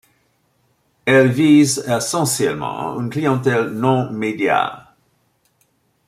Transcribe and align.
Elles 1.05 1.29
visent 1.31 1.85
essentiellement 1.87 2.99
une 2.99 3.11
clientèle 3.11 3.65
non-médias. 3.69 4.87